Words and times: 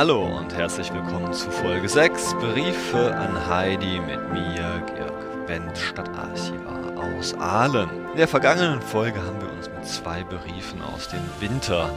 Hallo 0.00 0.24
und 0.24 0.54
herzlich 0.54 0.90
willkommen 0.94 1.30
zu 1.34 1.50
Folge 1.50 1.86
6 1.86 2.32
Briefe 2.36 3.14
an 3.14 3.46
Heidi 3.46 4.00
mit 4.00 4.32
mir, 4.32 4.82
Georg 4.96 5.46
Wendt, 5.46 5.76
Stadtarchivar 5.76 6.96
aus 6.96 7.34
Aalen. 7.34 7.90
In 8.12 8.16
der 8.16 8.26
vergangenen 8.26 8.80
Folge 8.80 9.20
haben 9.20 9.42
wir 9.42 9.52
uns 9.52 9.68
mit 9.68 9.86
zwei 9.86 10.24
Briefen 10.24 10.80
aus 10.80 11.08
dem 11.08 11.20
Winter 11.38 11.90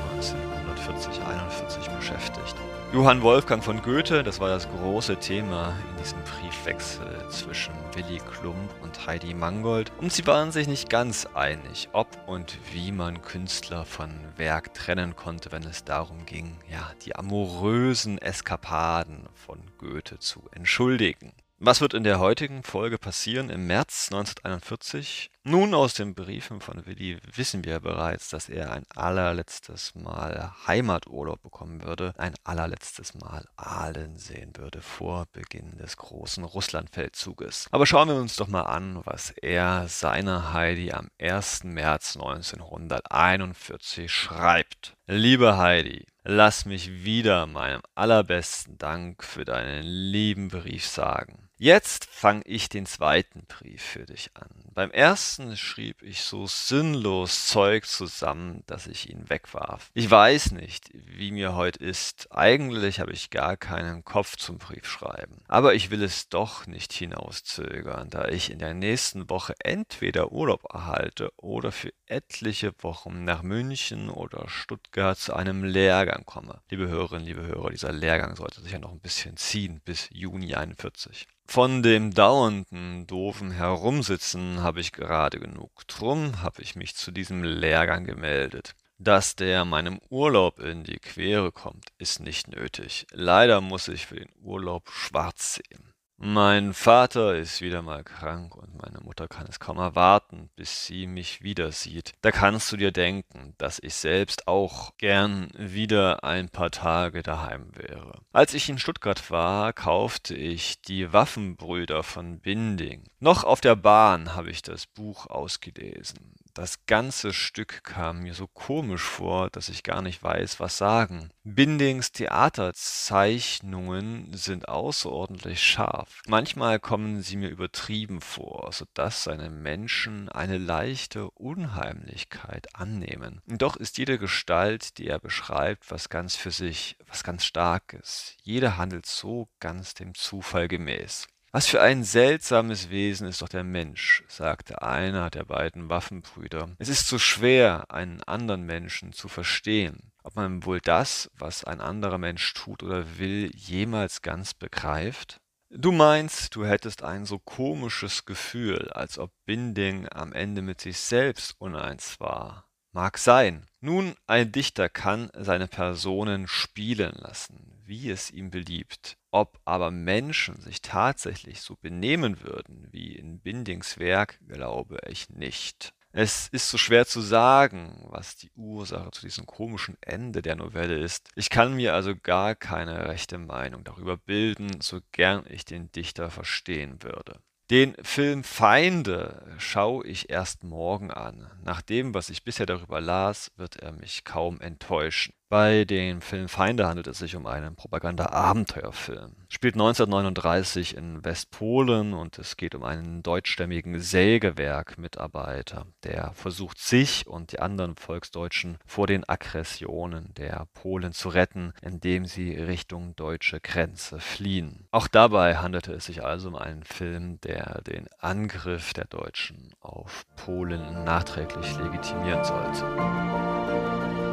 1940-41 0.84 1.96
beschäftigt. 1.96 2.56
Johann 2.94 3.22
Wolfgang 3.22 3.64
von 3.64 3.82
Goethe, 3.82 4.22
das 4.22 4.40
war 4.40 4.50
das 4.50 4.68
große 4.70 5.18
Thema 5.18 5.74
in 5.90 5.98
diesem 6.04 6.20
Briefwechsel 6.24 7.28
zwischen 7.30 7.74
Willy 7.96 8.20
Klump 8.20 8.70
und 8.82 9.08
Heidi 9.08 9.34
Mangold. 9.34 9.92
Und 10.00 10.12
sie 10.12 10.28
waren 10.28 10.52
sich 10.52 10.68
nicht 10.68 10.90
ganz 10.90 11.26
einig, 11.34 11.90
ob 11.94 12.08
und 12.28 12.58
wie 12.72 12.92
man 12.92 13.22
Künstler 13.22 13.86
von 13.86 14.12
Werk 14.36 14.74
trennen 14.74 15.16
konnte, 15.16 15.52
wenn 15.52 15.64
es 15.64 15.86
darum 15.86 16.26
ging, 16.26 16.58
ja, 16.70 16.92
die 17.06 17.16
amorösen 17.16 18.18
Eskapaden 18.18 19.28
von 19.34 19.60
Goethe 19.78 20.20
zu 20.20 20.44
entschuldigen. 20.52 21.32
Was 21.66 21.80
wird 21.80 21.94
in 21.94 22.04
der 22.04 22.20
heutigen 22.20 22.62
Folge 22.62 22.98
passieren 22.98 23.50
im 23.50 23.68
März 23.68 24.10
1941? 24.12 25.32
Nun, 25.46 25.74
aus 25.74 25.94
den 25.94 26.14
Briefen 26.14 26.60
von 26.60 26.86
Willi 26.86 27.20
wissen 27.36 27.64
wir 27.64 27.80
bereits, 27.80 28.28
dass 28.30 28.50
er 28.50 28.74
ein 28.74 28.84
allerletztes 28.94 29.96
Mal 29.96 30.52
Heimaturlaub 30.68 31.42
bekommen 31.42 31.82
würde, 31.84 32.14
ein 32.18 32.34
allerletztes 32.44 33.14
Mal 33.14 33.46
Aalen 33.56 34.18
sehen 34.18 34.52
würde 34.58 34.82
vor 34.82 35.26
Beginn 35.32 35.78
des 35.78 35.96
großen 35.96 36.44
Russlandfeldzuges. 36.44 37.70
Aber 37.72 37.86
schauen 37.86 38.10
wir 38.10 38.16
uns 38.16 38.36
doch 38.36 38.50
mal 38.50 38.64
an, 38.64 39.00
was 39.06 39.30
er 39.32 39.88
seiner 39.88 40.52
Heidi 40.52 40.92
am 40.92 41.12
1. 41.18 41.64
März 41.64 42.18
1941 42.18 44.12
schreibt. 44.12 44.98
Liebe 45.08 45.58
Heidi, 45.58 46.06
lass 46.24 46.66
mich 46.66 47.06
wieder 47.06 47.46
meinem 47.46 47.84
allerbesten 47.96 48.78
Dank 48.78 49.24
für 49.24 49.46
deinen 49.46 49.84
lieben 49.84 50.50
Brief 50.50 50.86
sagen. 50.86 51.50
Jetzt 51.64 52.10
fange 52.12 52.42
ich 52.44 52.68
den 52.68 52.86
zweiten 52.86 53.46
Brief 53.46 53.82
für 53.82 54.06
dich 54.06 54.32
an. 54.34 54.50
Beim 54.74 54.92
ersten 54.92 55.56
schrieb 55.56 56.02
ich 56.02 56.20
so 56.20 56.46
sinnlos 56.46 57.48
Zeug 57.48 57.86
zusammen, 57.86 58.64
dass 58.66 58.86
ich 58.86 59.10
ihn 59.10 59.30
wegwarf. 59.30 59.90
Ich 59.94 60.12
weiß 60.12 60.52
nicht, 60.52 60.90
wie 60.94 61.32
mir 61.32 61.56
heute 61.56 61.82
ist. 61.82 62.28
Eigentlich 62.34 63.00
habe 63.00 63.14
ich 63.14 63.30
gar 63.30 63.56
keinen 63.56 64.04
Kopf 64.04 64.36
zum 64.36 64.58
Briefschreiben. 64.58 65.38
Aber 65.48 65.74
ich 65.74 65.90
will 65.90 66.04
es 66.04 66.28
doch 66.28 66.68
nicht 66.68 66.92
hinauszögern, 66.92 68.10
da 68.10 68.28
ich 68.28 68.50
in 68.50 68.60
der 68.60 68.74
nächsten 68.74 69.30
Woche 69.30 69.54
entweder 69.60 70.34
Urlaub 70.34 70.66
erhalte 70.74 71.32
oder 71.38 71.72
für 71.72 71.94
etliche 72.08 72.74
Wochen 72.80 73.24
nach 73.24 73.42
München 73.42 74.10
oder 74.10 74.50
Stuttgart 74.50 75.18
zu 75.18 75.34
einem 75.34 75.64
Lehrgang 75.64 76.26
komme. 76.26 76.62
Liebe 76.70 76.90
Hörerinnen, 76.90 77.26
liebe 77.26 77.44
Hörer, 77.44 77.70
dieser 77.70 77.94
Lehrgang 77.94 78.36
sollte 78.36 78.60
sich 78.60 78.74
ja 78.74 78.80
noch 78.80 78.92
ein 78.92 79.00
bisschen 79.00 79.38
ziehen 79.38 79.80
bis 79.86 80.10
Juni 80.12 80.56
41. 80.56 81.26
Von 81.54 81.84
dem 81.84 82.16
dauernden, 82.16 83.06
doofen 83.06 83.52
Herumsitzen 83.52 84.64
habe 84.64 84.80
ich 84.80 84.92
gerade 84.92 85.40
genug. 85.40 85.88
Drum 85.88 86.42
habe 86.42 86.64
ich 86.64 86.76
mich 86.76 86.96
zu 86.96 87.12
diesem 87.12 87.44
Lehrgang 87.44 88.06
gemeldet. 88.06 88.74
Dass 88.98 89.36
der 89.36 89.64
meinem 89.64 90.00
Urlaub 90.10 90.58
in 90.58 90.84
die 90.84 90.98
Quere 90.98 91.52
kommt, 91.52 91.86
ist 92.00 92.22
nicht 92.22 92.48
nötig. 92.48 93.06
Leider 93.12 93.62
muss 93.62 93.88
ich 93.88 94.08
für 94.08 94.16
den 94.16 94.32
Urlaub 94.42 94.90
schwarz 94.90 95.54
sehen. 95.54 95.93
Mein 96.26 96.74
Vater 96.74 97.36
ist 97.36 97.60
wieder 97.60 97.82
mal 97.82 98.02
krank 98.02 98.56
und 98.56 98.82
meine 98.82 99.02
Mutter 99.02 99.28
kann 99.28 99.46
es 99.50 99.60
kaum 99.60 99.78
erwarten, 99.78 100.50
bis 100.56 100.86
sie 100.86 101.06
mich 101.06 101.44
wieder 101.44 101.74
sieht. 101.74 102.14
Da 102.22 102.32
kannst 102.32 102.72
du 102.72 102.78
dir 102.78 102.94
denken, 102.94 103.56
dass 103.58 103.78
ich 103.78 103.94
selbst 103.96 104.48
auch 104.48 104.96
gern 104.98 105.50
wieder 105.58 106.24
ein 106.24 106.48
paar 106.48 106.72
Tage 106.72 107.24
daheim 107.24 107.72
wäre. 107.76 108.22
Als 108.32 108.54
ich 108.54 108.70
in 108.70 108.80
Stuttgart 108.80 109.32
war, 109.32 109.74
kaufte 109.74 110.34
ich 110.34 110.82
die 110.82 111.12
Waffenbrüder 111.12 112.04
von 112.04 112.40
Binding. 112.40 113.04
Noch 113.20 113.44
auf 113.44 113.60
der 113.60 113.76
Bahn 113.76 114.34
habe 114.34 114.50
ich 114.50 114.62
das 114.62 114.86
Buch 114.86 115.28
ausgelesen. 115.28 116.36
Das 116.54 116.86
ganze 116.86 117.34
Stück 117.34 117.84
kam 117.84 118.20
mir 118.20 118.36
so 118.36 118.48
komisch 118.48 119.02
vor, 119.02 119.50
dass 119.50 119.70
ich 119.70 119.82
gar 119.82 120.04
nicht 120.04 120.22
weiß, 120.22 120.60
was 120.60 120.78
sagen. 120.78 121.32
Bindings 121.44 122.12
Theaterzeichnungen 122.12 124.32
sind 124.34 124.68
außerordentlich 124.68 125.64
scharf. 125.64 126.22
Manchmal 126.28 126.80
kommen 126.80 127.24
sie 127.24 127.38
mir 127.38 127.50
übertrieben 127.50 128.22
vor, 128.22 128.70
so 128.72 128.86
dass 128.94 129.24
seine 129.24 129.50
Menschen 129.50 130.30
eine 130.30 130.60
leichte 130.60 131.32
Unheimlichkeit 131.32 132.76
annehmen. 132.76 133.42
Doch 133.48 133.76
ist 133.76 133.98
jede 133.98 134.20
Gestalt, 134.20 135.00
die 135.00 135.08
er 135.08 135.18
beschreibt, 135.18 135.90
was 135.90 136.10
ganz 136.10 136.36
für 136.36 136.52
sich, 136.52 136.98
was 137.08 137.24
ganz 137.24 137.46
Starkes. 137.46 138.38
Jeder 138.44 138.78
handelt 138.78 139.08
so 139.08 139.50
ganz 139.60 139.96
dem 139.96 140.14
Zufall 140.14 140.68
gemäß. 140.68 141.28
Was 141.56 141.68
für 141.68 141.84
ein 141.84 142.04
seltsames 142.04 142.90
Wesen 142.90 143.28
ist 143.28 143.44
doch 143.44 143.48
der 143.48 143.64
Mensch, 143.64 144.24
sagte 144.28 144.82
einer 144.82 145.30
der 145.30 145.46
beiden 145.46 145.88
Waffenbrüder. 145.88 146.72
Es 146.80 146.90
ist 146.90 147.08
so 147.08 147.20
schwer, 147.20 147.92
einen 147.92 148.24
anderen 148.24 148.64
Menschen 148.64 149.14
zu 149.14 149.28
verstehen. 149.28 150.12
Ob 150.24 150.36
man 150.36 150.66
wohl 150.66 150.82
das, 150.82 151.30
was 151.38 151.64
ein 151.64 151.80
anderer 151.80 152.18
Mensch 152.18 152.56
tut 152.56 152.82
oder 152.82 153.20
will, 153.20 153.52
jemals 153.54 154.24
ganz 154.24 154.56
begreift? 154.56 155.38
Du 155.70 155.92
meinst, 155.92 156.56
du 156.56 156.66
hättest 156.66 157.04
ein 157.04 157.28
so 157.28 157.38
komisches 157.38 158.26
Gefühl, 158.26 158.90
als 158.92 159.20
ob 159.20 159.30
Binding 159.46 160.08
am 160.12 160.34
Ende 160.34 160.64
mit 160.64 160.82
sich 160.82 160.98
selbst 160.98 161.54
uneins 161.60 162.20
war. 162.20 162.66
Mag 162.96 163.18
sein. 163.18 163.66
Nun, 163.82 164.14
ein 164.28 164.52
Dichter 164.52 164.88
kann 164.88 165.32
seine 165.34 165.68
Personen 165.68 166.48
spielen 166.48 167.16
lassen, 167.16 167.82
wie 167.84 168.12
es 168.12 168.30
ihm 168.30 168.52
beliebt. 168.52 169.18
Ob 169.32 169.60
aber 169.66 169.90
Menschen 169.90 170.62
sich 170.62 170.84
tatsächlich 170.84 171.62
so 171.62 171.76
benehmen 171.76 172.44
würden 172.44 172.88
wie 172.92 173.16
in 173.16 173.40
Bindings 173.40 173.98
Werk, 173.98 174.40
glaube 174.48 175.00
ich 175.08 175.32
nicht. 175.32 175.96
Es 176.12 176.50
ist 176.50 176.70
so 176.70 176.78
schwer 176.78 177.08
zu 177.08 177.22
sagen, 177.22 178.06
was 178.10 178.36
die 178.36 178.52
Ursache 178.56 179.10
zu 179.10 179.22
diesem 179.22 179.48
komischen 179.48 179.98
Ende 180.02 180.44
der 180.44 180.56
Novelle 180.56 181.00
ist. 181.00 181.30
Ich 181.36 181.50
kann 181.50 181.74
mir 181.74 181.96
also 181.96 182.16
gar 182.16 182.54
keine 182.54 183.08
rechte 183.08 183.40
Meinung 183.40 183.84
darüber 183.84 184.18
bilden, 184.18 184.82
so 184.82 185.00
gern 185.12 185.46
ich 185.50 185.66
den 185.66 185.92
Dichter 185.92 186.30
verstehen 186.30 187.02
würde. 187.02 187.42
Den 187.70 187.96
Film 188.04 188.44
Feinde 188.44 189.56
schaue 189.58 190.06
ich 190.06 190.30
erst 190.30 190.64
morgen 190.64 191.12
an. 191.12 191.50
Nach 191.64 191.82
dem, 191.82 192.14
was 192.14 192.30
ich 192.30 192.44
bisher 192.44 192.66
darüber 192.66 193.00
las, 193.00 193.52
wird 193.56 193.78
er 193.78 193.94
mich 193.94 194.26
kaum 194.26 194.60
enttäuschen. 194.60 195.34
Bei 195.54 195.86
dem 195.86 196.22
Film 196.22 196.50
Feinde 196.50 196.88
handelt 196.88 197.06
es 197.06 197.20
sich 197.20 197.36
um 197.36 197.46
einen 197.46 197.76
Propaganda-Abenteuerfilm. 197.76 199.36
Spielt 199.50 199.76
1939 199.76 200.98
in 200.98 201.24
Westpolen 201.24 202.16
und 202.16 202.40
es 202.40 202.58
geht 202.58 202.74
um 202.74 202.84
einen 202.84 203.22
deutschstämmigen 203.22 204.00
Sägewerk-Mitarbeiter, 204.00 205.86
der 206.06 206.32
versucht, 206.34 206.80
sich 206.80 207.28
und 207.28 207.52
die 207.52 207.60
anderen 207.60 207.96
Volksdeutschen 207.98 208.80
vor 208.88 209.06
den 209.06 209.30
Aggressionen 209.30 210.34
der 210.34 210.66
Polen 210.74 211.14
zu 211.14 211.30
retten, 211.30 211.74
indem 211.84 212.26
sie 212.26 212.56
Richtung 212.56 213.16
deutsche 213.16 213.60
Grenze 213.60 214.20
fliehen. 214.20 214.88
Auch 214.90 215.08
dabei 215.08 215.58
handelte 215.58 215.94
es 215.94 216.06
sich 216.06 216.24
also 216.24 216.48
um 216.48 216.56
einen 216.56 216.84
Film, 216.84 217.40
der 217.42 217.84
den 217.84 218.08
Angriff 218.18 218.94
der 218.94 219.06
Deutschen 219.06 219.76
auf 219.82 220.26
Polen 220.36 221.04
nachträglich 221.04 221.78
legitimieren 221.78 222.44
sollte. 222.44 224.33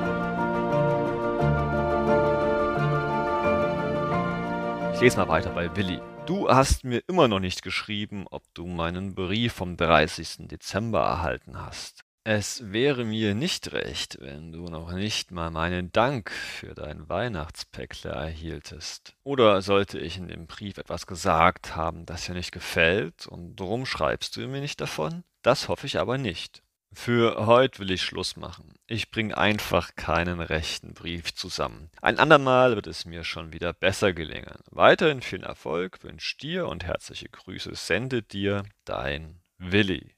Ich 5.00 5.04
lese 5.04 5.16
mal 5.16 5.28
weiter 5.28 5.48
bei 5.48 5.74
Willi. 5.76 5.98
Du 6.26 6.50
hast 6.50 6.84
mir 6.84 7.02
immer 7.08 7.26
noch 7.26 7.40
nicht 7.40 7.62
geschrieben, 7.62 8.26
ob 8.30 8.42
du 8.52 8.66
meinen 8.66 9.14
Brief 9.14 9.54
vom 9.54 9.78
30. 9.78 10.46
Dezember 10.48 11.00
erhalten 11.00 11.58
hast. 11.58 12.04
Es 12.22 12.70
wäre 12.70 13.06
mir 13.06 13.34
nicht 13.34 13.72
recht, 13.72 14.18
wenn 14.20 14.52
du 14.52 14.66
noch 14.66 14.92
nicht 14.92 15.30
mal 15.30 15.50
meinen 15.50 15.90
Dank 15.90 16.30
für 16.30 16.74
dein 16.74 17.08
Weihnachtspäckle 17.08 18.10
erhieltest. 18.10 19.14
Oder 19.24 19.62
sollte 19.62 19.98
ich 19.98 20.18
in 20.18 20.28
dem 20.28 20.46
Brief 20.46 20.76
etwas 20.76 21.06
gesagt 21.06 21.74
haben, 21.74 22.04
das 22.04 22.26
dir 22.26 22.34
nicht 22.34 22.52
gefällt, 22.52 23.26
und 23.26 23.56
drum 23.56 23.86
schreibst 23.86 24.36
du 24.36 24.46
mir 24.48 24.60
nicht 24.60 24.82
davon? 24.82 25.24
Das 25.40 25.68
hoffe 25.68 25.86
ich 25.86 25.98
aber 25.98 26.18
nicht. 26.18 26.62
Für 26.92 27.46
heute 27.46 27.78
will 27.78 27.92
ich 27.92 28.02
Schluss 28.02 28.36
machen. 28.36 28.74
Ich 28.86 29.10
bringe 29.10 29.38
einfach 29.38 29.94
keinen 29.94 30.40
rechten 30.40 30.92
Brief 30.92 31.32
zusammen. 31.34 31.88
Ein 32.02 32.18
andermal 32.18 32.74
wird 32.74 32.88
es 32.88 33.04
mir 33.04 33.22
schon 33.22 33.52
wieder 33.52 33.72
besser 33.72 34.12
gelingen. 34.12 34.58
Weiterhin 34.70 35.22
viel 35.22 35.44
Erfolg 35.44 36.02
wünscht 36.02 36.42
dir 36.42 36.66
und 36.66 36.84
herzliche 36.84 37.28
Grüße 37.28 37.74
sendet 37.74 38.32
dir 38.32 38.64
dein 38.84 39.40
Willi. 39.58 40.14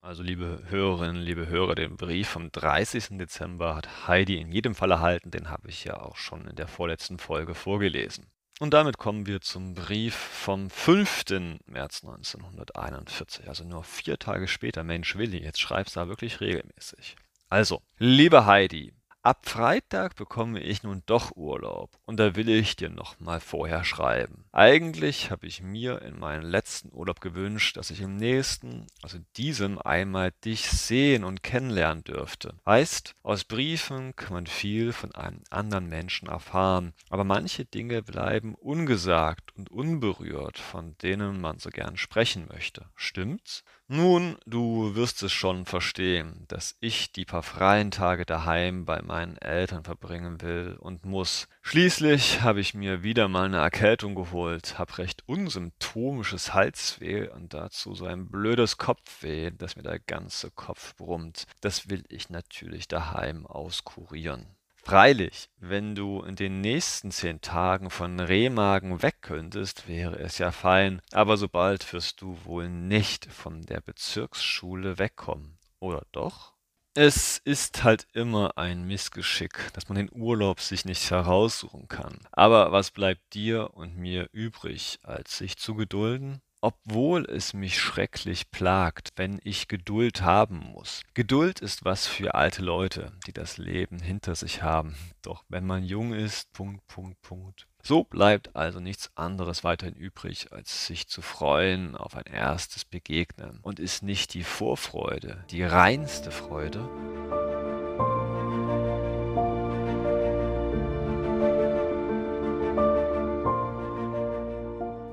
Also 0.00 0.22
liebe 0.22 0.62
Hörerinnen, 0.68 1.22
liebe 1.22 1.46
Hörer, 1.46 1.74
den 1.74 1.96
Brief 1.96 2.28
vom 2.28 2.50
30. 2.50 3.18
Dezember 3.18 3.76
hat 3.76 4.08
Heidi 4.08 4.40
in 4.40 4.50
jedem 4.50 4.74
Fall 4.74 4.90
erhalten, 4.90 5.30
den 5.30 5.48
habe 5.48 5.68
ich 5.68 5.84
ja 5.84 6.00
auch 6.00 6.16
schon 6.16 6.48
in 6.48 6.56
der 6.56 6.66
vorletzten 6.66 7.18
Folge 7.18 7.54
vorgelesen. 7.54 8.31
Und 8.62 8.74
damit 8.74 8.96
kommen 8.96 9.26
wir 9.26 9.40
zum 9.40 9.74
Brief 9.74 10.14
vom 10.14 10.70
5. 10.70 11.24
März 11.66 12.04
1941, 12.04 13.48
also 13.48 13.64
nur 13.64 13.82
vier 13.82 14.20
Tage 14.20 14.46
später. 14.46 14.84
Mensch, 14.84 15.16
Willi, 15.16 15.42
jetzt 15.42 15.60
schreibst 15.60 15.96
du 15.96 16.00
da 16.00 16.06
wirklich 16.06 16.40
regelmäßig. 16.40 17.16
Also, 17.48 17.82
liebe 17.98 18.46
Heidi, 18.46 18.92
ab 19.22 19.48
Freitag 19.48 20.16
bekomme 20.16 20.60
ich 20.60 20.82
nun 20.82 21.02
doch 21.06 21.36
Urlaub 21.36 21.90
und 22.04 22.18
da 22.18 22.34
will 22.34 22.48
ich 22.48 22.76
dir 22.76 22.90
noch 22.90 23.20
mal 23.20 23.40
vorher 23.40 23.84
schreiben. 23.84 24.44
Eigentlich 24.52 25.30
habe 25.30 25.46
ich 25.46 25.62
mir 25.62 26.02
in 26.02 26.18
meinem 26.18 26.44
letzten 26.44 26.92
Urlaub 26.92 27.20
gewünscht, 27.20 27.76
dass 27.76 27.90
ich 27.90 28.00
im 28.00 28.16
nächsten, 28.16 28.86
also 29.02 29.18
diesem 29.36 29.78
einmal 29.78 30.32
dich 30.44 30.68
sehen 30.68 31.24
und 31.24 31.42
kennenlernen 31.42 32.04
dürfte. 32.04 32.54
Heißt, 32.66 33.14
aus 33.22 33.44
Briefen 33.44 34.16
kann 34.16 34.34
man 34.34 34.46
viel 34.46 34.92
von 34.92 35.14
einem 35.14 35.42
anderen 35.50 35.88
Menschen 35.88 36.28
erfahren, 36.28 36.92
aber 37.08 37.24
manche 37.24 37.64
Dinge 37.64 38.02
bleiben 38.02 38.54
ungesagt 38.54 39.56
und 39.56 39.70
unberührt, 39.70 40.58
von 40.58 40.96
denen 40.98 41.40
man 41.40 41.58
so 41.58 41.70
gern 41.70 41.96
sprechen 41.96 42.48
möchte. 42.48 42.86
Stimmt's? 42.96 43.64
Nun, 43.94 44.38
du 44.46 44.94
wirst 44.94 45.22
es 45.22 45.32
schon 45.32 45.66
verstehen, 45.66 46.46
dass 46.48 46.78
ich 46.80 47.12
die 47.12 47.26
paar 47.26 47.42
freien 47.42 47.90
Tage 47.90 48.24
daheim 48.24 48.86
bei 48.86 49.02
meinen 49.02 49.36
Eltern 49.36 49.84
verbringen 49.84 50.40
will 50.40 50.78
und 50.80 51.04
muss. 51.04 51.46
Schließlich 51.60 52.40
habe 52.40 52.60
ich 52.60 52.72
mir 52.72 53.02
wieder 53.02 53.28
mal 53.28 53.44
eine 53.44 53.58
Erkältung 53.58 54.14
geholt, 54.14 54.78
hab 54.78 54.96
recht 54.96 55.24
unsymptomisches 55.28 56.54
Halsweh 56.54 57.28
und 57.28 57.52
dazu 57.52 57.94
so 57.94 58.06
ein 58.06 58.30
blödes 58.30 58.78
Kopfweh, 58.78 59.50
dass 59.50 59.76
mir 59.76 59.82
der 59.82 59.98
ganze 59.98 60.50
Kopf 60.50 60.96
brummt. 60.96 61.44
Das 61.60 61.90
will 61.90 62.02
ich 62.08 62.30
natürlich 62.30 62.88
daheim 62.88 63.46
auskurieren. 63.46 64.46
Freilich, 64.84 65.48
wenn 65.58 65.94
du 65.94 66.22
in 66.22 66.34
den 66.34 66.60
nächsten 66.60 67.12
zehn 67.12 67.40
Tagen 67.40 67.88
von 67.88 68.18
Remagen 68.18 69.00
weg 69.00 69.22
könntest, 69.22 69.86
wäre 69.86 70.18
es 70.18 70.38
ja 70.38 70.50
fein, 70.50 71.00
aber 71.12 71.36
so 71.36 71.48
bald 71.48 71.90
wirst 71.92 72.20
du 72.20 72.36
wohl 72.44 72.68
nicht 72.68 73.26
von 73.26 73.62
der 73.62 73.80
Bezirksschule 73.80 74.98
wegkommen, 74.98 75.56
oder 75.78 76.04
doch? 76.10 76.52
Es 76.94 77.38
ist 77.38 77.84
halt 77.84 78.08
immer 78.12 78.58
ein 78.58 78.84
Missgeschick, 78.84 79.70
dass 79.72 79.88
man 79.88 79.96
den 79.96 80.10
Urlaub 80.12 80.60
sich 80.60 80.84
nicht 80.84 81.10
heraussuchen 81.10 81.86
kann. 81.86 82.18
Aber 82.32 82.72
was 82.72 82.90
bleibt 82.90 83.34
dir 83.34 83.70
und 83.74 83.96
mir 83.96 84.28
übrig, 84.32 84.98
als 85.04 85.38
sich 85.38 85.56
zu 85.56 85.74
gedulden? 85.74 86.42
Obwohl 86.62 87.26
es 87.26 87.52
mich 87.52 87.78
schrecklich 87.78 88.50
plagt, 88.50 89.10
wenn 89.16 89.40
ich 89.44 89.68
Geduld 89.68 90.22
haben 90.22 90.58
muss. 90.72 91.02
Geduld 91.12 91.60
ist 91.60 91.84
was 91.84 92.06
für 92.06 92.34
alte 92.34 92.62
Leute, 92.62 93.12
die 93.26 93.32
das 93.32 93.58
Leben 93.58 93.98
hinter 93.98 94.34
sich 94.34 94.62
haben. 94.62 94.94
Doch 95.20 95.44
wenn 95.48 95.66
man 95.66 95.84
jung 95.84 96.14
ist, 96.14 96.52
Punkt, 96.52 96.86
Punkt, 96.86 97.20
Punkt. 97.20 97.66
So 97.82 98.04
bleibt 98.04 98.54
also 98.54 98.78
nichts 98.78 99.10
anderes 99.16 99.64
weiterhin 99.64 99.96
übrig, 99.96 100.52
als 100.52 100.86
sich 100.86 101.08
zu 101.08 101.20
freuen 101.20 101.96
auf 101.96 102.16
ein 102.16 102.26
erstes 102.32 102.84
Begegnen. 102.84 103.58
Und 103.62 103.80
ist 103.80 104.04
nicht 104.04 104.34
die 104.34 104.44
Vorfreude 104.44 105.44
die 105.50 105.64
reinste 105.64 106.30
Freude? 106.30 106.88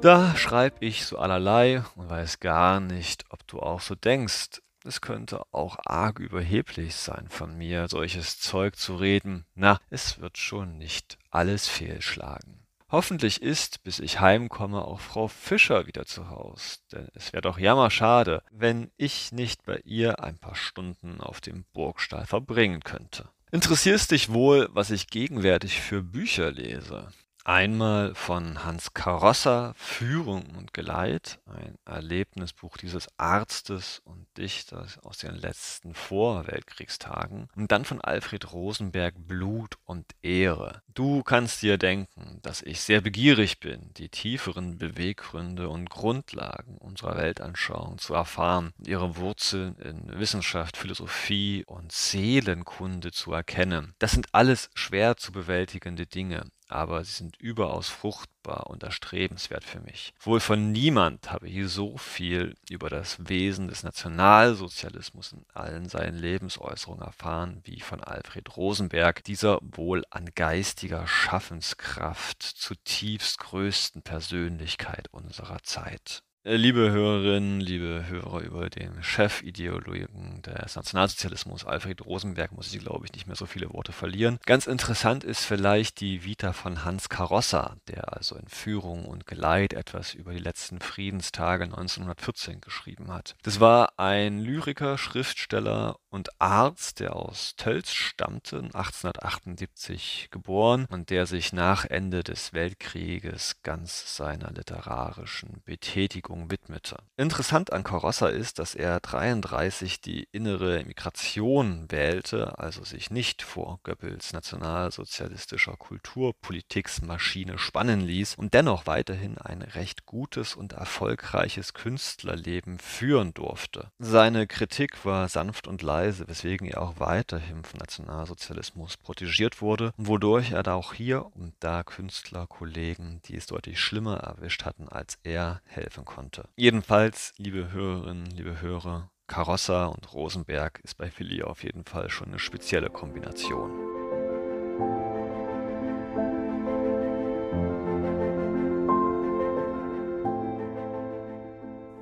Da 0.02 0.34
schreib 0.38 0.82
ich 0.82 1.06
so 1.06 1.18
allerlei 1.18 1.84
und 1.96 2.10
weiß 2.10 2.40
gar 2.40 2.80
nicht, 2.80 3.26
ob 3.32 3.46
du 3.48 3.60
auch 3.60 3.82
so 3.82 3.96
denkst. 3.96 4.62
Es 4.86 5.02
könnte 5.02 5.42
auch 5.52 5.78
arg 5.86 6.20
überheblich 6.20 6.96
sein 6.96 7.28
von 7.28 7.58
mir, 7.58 7.90
solches 7.90 8.40
Zeug 8.40 8.78
zu 8.78 8.96
reden. 8.96 9.46
Na, 9.56 9.82
es 9.90 10.22
wird 10.22 10.38
schon 10.38 10.78
nicht 10.78 11.18
alles 11.32 11.68
fehlschlagen. 11.68 12.66
Hoffentlich 12.90 13.42
ist, 13.42 13.84
bis 13.84 14.00
ich 14.00 14.22
heimkomme, 14.22 14.86
auch 14.86 15.02
Frau 15.02 15.28
Fischer 15.28 15.86
wieder 15.86 16.06
zu 16.06 16.30
Haus, 16.30 16.82
denn 16.94 17.10
es 17.14 17.34
wäre 17.34 17.42
doch 17.42 17.60
jammerschade, 17.60 18.42
wenn 18.52 18.92
ich 18.96 19.34
nicht 19.34 19.66
bei 19.66 19.82
ihr 19.84 20.24
ein 20.24 20.40
paar 20.40 20.56
Stunden 20.56 21.20
auf 21.20 21.42
dem 21.42 21.66
Burgstall 21.74 22.26
verbringen 22.26 22.80
könnte. 22.86 23.30
Interessierst 23.52 24.12
dich 24.12 24.32
wohl, 24.32 24.70
was 24.72 24.92
ich 24.92 25.08
gegenwärtig 25.08 25.82
für 25.82 26.02
Bücher 26.02 26.52
lese? 26.52 27.10
Einmal 27.50 28.14
von 28.14 28.64
Hans 28.64 28.94
Karosser 28.94 29.74
Führung 29.76 30.44
und 30.56 30.72
Geleit, 30.72 31.40
ein 31.48 31.80
Erlebnisbuch 31.84 32.78
dieses 32.78 33.08
Arztes 33.18 34.04
und 34.06 34.28
Dichters 34.38 35.00
aus 35.00 35.18
den 35.18 35.34
letzten 35.34 35.96
Vorweltkriegstagen. 35.96 37.48
Und 37.56 37.72
dann 37.72 37.86
von 37.86 38.02
Alfred 38.02 38.54
Rosenberg 38.54 39.16
Blut 39.18 39.78
und 39.86 40.06
Ehre. 40.22 40.84
Du 40.94 41.24
kannst 41.24 41.64
dir 41.64 41.80
denken, 41.80 42.38
dass 42.44 42.62
ich 42.62 42.82
sehr 42.82 43.02
begierig 43.02 43.60
bin, 43.60 43.96
die 43.98 44.10
tieferen 44.10 44.78
Beweggründe 44.78 45.70
und 45.70 45.90
Grundlagen 45.90 46.78
unserer 46.78 47.18
Weltanschauung 47.18 47.98
zu 47.98 48.14
erfahren, 48.14 48.74
ihre 48.86 49.18
Wurzeln 49.18 49.76
in 49.78 50.20
Wissenschaft, 50.20 50.78
Philosophie 50.78 51.64
und 51.66 51.92
Seelenkunde 51.92 53.12
zu 53.12 53.34
erkennen. 53.34 53.96
Das 53.98 54.12
sind 54.12 54.28
alles 54.34 54.70
schwer 54.76 55.18
zu 55.18 55.32
bewältigende 55.32 56.06
Dinge 56.06 56.46
aber 56.70 57.04
sie 57.04 57.14
sind 57.14 57.38
überaus 57.38 57.90
fruchtbar 57.90 58.68
und 58.68 58.84
erstrebenswert 58.84 59.64
für 59.64 59.80
mich. 59.82 60.14
Wohl 60.22 60.40
von 60.40 60.72
niemand 60.72 61.32
habe 61.32 61.50
ich 61.50 61.70
so 61.70 61.98
viel 61.98 62.56
über 62.70 62.90
das 62.90 63.18
Wesen 63.28 63.68
des 63.68 63.84
Nationalsozialismus 63.84 65.34
in 65.34 65.46
allen 65.54 65.90
seinen 65.90 66.18
Lebensäußerungen 66.18 67.04
erfahren 67.04 67.62
wie 67.64 67.80
von 67.82 68.02
Alfred 68.02 68.56
Rosenberg, 68.56 69.24
dieser 69.24 69.60
wohl 69.62 70.04
an 70.12 70.30
geistiger 70.36 71.08
Schaffenskraft 71.08 72.44
zutiefst 72.44 73.40
größten 73.40 74.04
Persönlichkeit 74.04 75.08
unserer 75.12 75.62
Zeit. 75.64 76.24
Äh, 76.46 76.56
liebe 76.56 76.90
Hörerinnen, 76.90 77.60
liebe 77.60 78.06
Hörer, 78.08 78.40
über 78.40 78.70
den 78.70 79.04
Chefideologen 79.04 80.42
des 80.42 80.78
Nationalsozialismus, 80.78 81.66
Alfred 81.66 82.06
Rosenberg, 82.06 82.54
muss 82.54 82.74
ich, 82.74 82.80
glaube 82.80 83.06
ich, 83.06 83.12
nicht 83.12 83.28
mehr 83.28 83.36
so 83.36 83.46
viele 83.46 83.74
Worte 83.74 83.92
verlieren. 83.92 84.40
Ganz 84.46 84.66
interessant 84.66 85.26
ist 85.26 85.44
vielleicht 85.44 86.00
die 86.00 86.24
Vita 86.24 86.54
von 86.54 86.86
Hans 86.86 87.10
Karossa, 87.10 87.76
der 87.90 88.16
also 88.16 88.38
in 88.38 88.48
Führung 88.48 89.04
und 89.04 89.28
Geleit 89.28 89.74
etwas 89.74 90.14
über 90.14 90.32
die 90.32 90.40
letzten 90.40 90.80
Friedenstage 90.80 91.66
1914 91.66 92.62
geschrieben 92.62 93.12
hat. 93.12 93.36
Das 93.44 93.60
war 93.60 94.00
ein 94.00 94.40
Lyriker, 94.40 94.98
Schriftsteller 94.98 95.98
und 96.10 96.30
Arzt, 96.42 97.00
der 97.00 97.16
aus 97.16 97.56
Tölz 97.56 97.92
stammte, 97.92 98.58
1878 98.58 100.30
geboren 100.32 100.86
und 100.90 101.10
der 101.10 101.26
sich 101.26 101.54
nach 101.54 101.86
Ende 101.86 102.24
des 102.24 102.54
Weltkrieges 102.54 103.62
ganz 103.64 104.16
seiner 104.16 104.52
literarischen 104.52 105.62
Betätigung 105.66 106.50
widmete. 106.52 106.98
Interessant 107.18 107.72
an 107.74 107.84
Karossa 107.84 108.28
ist, 108.28 108.60
dass 108.60 108.76
er 108.76 109.00
33 109.00 110.02
die 110.02 110.28
innere 110.32 110.84
Migration 110.86 111.90
wählte, 111.90 112.58
also 112.58 112.84
sich 112.84 113.12
nicht 113.12 113.42
vor 113.42 113.80
Goebbels 113.84 114.34
nationalsozialistischer 114.34 115.76
Kulturpolitiksmaschine 115.78 117.58
spannen 117.58 118.02
ließ 118.02 118.36
und 118.36 118.54
dennoch 118.54 118.88
weiterhin 118.88 119.38
ein 119.38 119.62
recht 119.62 120.06
gutes 120.06 120.56
und 120.56 120.74
erfolgreiches 120.74 121.74
Künstlerleben 121.74 122.80
führen 122.80 123.34
durfte. 123.34 123.92
Seine 124.00 124.48
Kritik 124.48 125.06
war 125.06 125.28
sanft 125.30 125.68
und 125.68 125.82
leise, 126.00 126.28
weswegen 126.28 126.68
er 126.68 126.82
auch 126.82 127.00
weiterhin 127.00 127.64
vom 127.64 127.80
Nationalsozialismus 127.80 128.98
protegiert 128.98 129.62
wurde, 129.62 129.92
wodurch 129.98 130.52
er 130.52 130.64
da 130.64 130.76
auch 130.76 130.94
hier 130.94 131.26
und 131.36 131.54
da 131.60 131.84
Künstlerkollegen, 131.84 133.22
die 133.26 133.36
es 133.36 133.48
deutlich 133.48 133.80
schlimmer 133.80 134.18
erwischt 134.18 134.66
hatten 134.66 134.88
als 134.88 135.20
er, 135.24 135.62
helfen 135.66 136.06
konnte. 136.06 136.48
Jedenfalls, 136.56 137.34
liebe 137.38 137.72
Hörerinnen, 137.72 138.28
liebe 138.28 138.62
Hörer, 138.62 139.10
Karossa 139.28 139.88
und 139.88 140.14
Rosenberg 140.14 140.80
ist 140.84 140.96
bei 140.98 141.12
Philly 141.12 141.44
auf 141.44 141.64
jeden 141.64 141.84
Fall 141.84 142.10
schon 142.10 142.30
eine 142.30 142.40
spezielle 142.40 142.90
Kombination. 142.90 143.72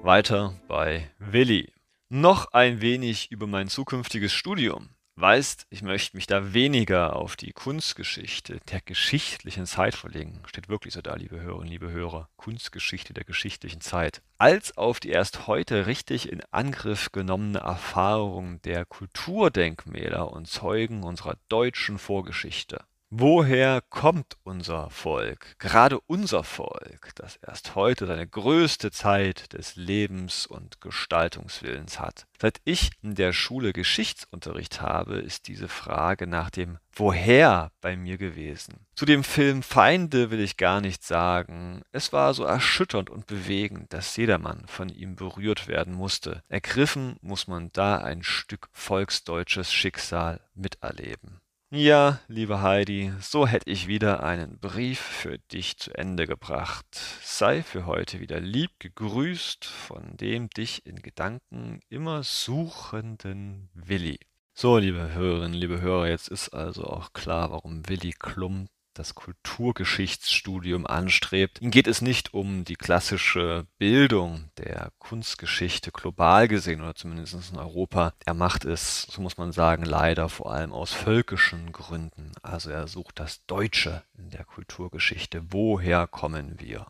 Weiter 0.04 0.54
bei 0.70 1.10
Willi. 1.20 1.77
Noch 2.10 2.54
ein 2.54 2.80
wenig 2.80 3.32
über 3.32 3.48
mein 3.48 3.68
zukünftiges 3.68 4.32
Studium. 4.32 4.92
Weißt, 5.18 5.66
ich 5.70 5.82
möchte 5.82 6.16
mich 6.16 6.26
da 6.26 6.54
weniger 6.54 7.18
auf 7.18 7.36
die 7.36 7.52
Kunstgeschichte 7.52 8.62
der 8.72 8.80
geschichtlichen 8.80 9.66
Zeit 9.66 9.94
verlegen, 9.94 10.42
steht 10.46 10.70
wirklich 10.70 10.94
so 10.94 11.02
da, 11.02 11.16
liebe 11.16 11.42
Hörerinnen, 11.42 11.68
liebe 11.68 11.92
Hörer, 11.92 12.30
Kunstgeschichte 12.38 13.14
der 13.14 13.26
geschichtlichen 13.26 13.82
Zeit, 13.82 14.22
als 14.38 14.78
auf 14.78 15.02
die 15.02 15.10
erst 15.10 15.48
heute 15.48 15.86
richtig 15.86 16.32
in 16.32 16.42
Angriff 16.52 17.12
genommene 17.12 17.60
Erfahrung 17.60 18.62
der 18.62 18.86
Kulturdenkmäler 18.86 20.32
und 20.32 20.48
Zeugen 20.48 21.04
unserer 21.04 21.36
deutschen 21.50 21.98
Vorgeschichte. 21.98 22.86
Woher 23.10 23.80
kommt 23.90 24.36
unser 24.44 24.90
Volk, 24.90 25.58
gerade 25.60 25.98
unser 26.08 26.44
Volk, 26.44 27.12
das 27.16 27.38
erst 27.38 27.74
heute 27.74 28.06
seine 28.06 28.28
größte 28.28 28.92
Zeit 28.92 29.54
des 29.54 29.78
Lebens 29.78 30.46
und 30.46 30.82
Gestaltungswillens 30.82 32.02
hat? 32.02 32.28
Seit 32.38 32.60
ich 32.66 32.92
in 33.02 33.16
der 33.16 33.32
Schule 33.32 33.72
Geschichtsunterricht 33.72 34.82
habe, 34.82 35.20
ist 35.20 35.48
diese 35.48 35.70
Frage 35.70 36.28
nach 36.28 36.50
dem 36.50 36.80
Woher 36.92 37.72
bei 37.80 37.96
mir 37.96 38.18
gewesen. 38.18 38.86
Zu 38.94 39.06
dem 39.06 39.24
Film 39.24 39.64
Feinde 39.64 40.30
will 40.30 40.42
ich 40.42 40.58
gar 40.58 40.82
nichts 40.82 41.08
sagen. 41.08 41.84
Es 41.94 42.12
war 42.12 42.34
so 42.34 42.44
erschütternd 42.44 43.10
und 43.10 43.26
bewegend, 43.26 43.94
dass 43.94 44.18
jedermann 44.18 44.66
von 44.68 44.90
ihm 44.90 45.16
berührt 45.16 45.70
werden 45.70 45.94
musste. 45.94 46.44
Ergriffen 46.50 47.16
muss 47.22 47.48
man 47.48 47.72
da 47.72 48.00
ein 48.00 48.22
Stück 48.24 48.68
volksdeutsches 48.74 49.72
Schicksal 49.72 50.42
miterleben. 50.56 51.40
Ja, 51.70 52.22
liebe 52.30 52.62
Heidi, 52.62 53.12
so 53.20 53.46
hätte 53.46 53.70
ich 53.70 53.88
wieder 53.90 54.24
einen 54.24 54.58
Brief 54.58 55.02
für 55.02 55.38
dich 55.52 55.76
zu 55.78 55.94
Ende 55.94 56.26
gebracht. 56.26 56.86
Sei 57.22 57.62
für 57.62 57.86
heute 57.86 58.22
wieder 58.22 58.40
lieb 58.40 58.72
gegrüßt 58.80 59.66
von 59.66 60.16
dem 60.16 60.50
dich 60.50 60.86
in 60.86 60.96
Gedanken 61.02 61.82
immer 61.90 62.24
suchenden 62.24 63.70
Willi. 63.74 64.18
So, 64.54 64.78
liebe 64.78 65.12
Hörerinnen, 65.12 65.60
liebe 65.60 65.82
Hörer, 65.82 66.08
jetzt 66.08 66.30
ist 66.30 66.54
also 66.54 66.86
auch 66.86 67.12
klar, 67.12 67.52
warum 67.52 67.90
Willi 67.90 68.14
Klump 68.18 68.70
das 68.98 69.16
Kulturgeschichtsstudium 69.16 70.88
anstrebt. 70.88 71.62
Ihm 71.62 71.72
geht 71.72 71.88
es 71.88 72.02
nicht 72.02 72.34
um 72.34 72.64
die 72.64 72.76
klassische 72.76 73.68
Bildung 73.78 74.50
der 74.58 74.92
Kunstgeschichte 75.00 75.92
global 75.92 76.48
gesehen 76.48 76.82
oder 76.82 76.96
zumindest 76.96 77.52
in 77.52 77.58
Europa. 77.58 78.14
Er 78.26 78.34
macht 78.34 78.66
es, 78.66 79.04
so 79.04 79.22
muss 79.22 79.38
man 79.38 79.52
sagen, 79.52 79.84
leider 79.84 80.30
vor 80.30 80.52
allem 80.52 80.74
aus 80.74 80.94
völkischen 80.94 81.72
Gründen. 81.72 82.32
Also 82.42 82.70
er 82.70 82.88
sucht 82.88 83.20
das 83.20 83.46
Deutsche 83.46 84.04
in 84.18 84.30
der 84.30 84.46
Kulturgeschichte. 84.46 85.44
Woher 85.52 86.08
kommen 86.08 86.60
wir? 86.60 86.88